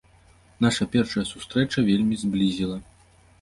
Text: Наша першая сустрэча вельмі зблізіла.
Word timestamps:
Наша 0.65 0.87
першая 0.95 1.23
сустрэча 1.33 1.85
вельмі 1.91 2.19
зблізіла. 2.23 2.81